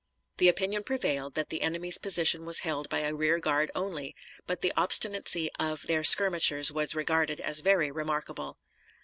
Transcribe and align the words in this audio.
The 0.39 0.47
opinion 0.47 0.83
prevailed 0.83 1.35
that 1.35 1.49
the 1.49 1.61
enemy's 1.61 1.99
position 1.99 2.43
was 2.43 2.61
held 2.61 2.89
by 2.89 3.01
a 3.01 3.13
rear 3.13 3.37
guard 3.39 3.69
only, 3.75 4.15
but 4.47 4.61
the 4.61 4.73
obstinacy 4.75 5.51
of 5.59 5.83
their 5.83 6.03
skirmishers 6.03 6.71
was 6.71 6.95
regarded 6.95 7.39
as 7.39 7.59
very 7.59 7.91
remarkable. 7.91 8.57